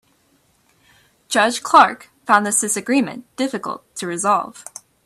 [1.29, 4.65] Judge Clark found this disagreement difficult to resolve.